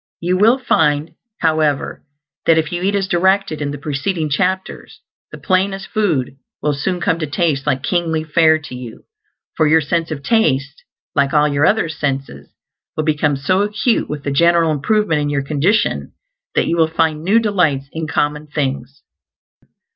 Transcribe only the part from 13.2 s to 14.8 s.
so acute with the general